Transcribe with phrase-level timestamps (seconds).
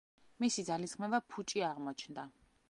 [0.45, 2.27] მისი ძალისხმევა ფუჭი აღმოჩნდა.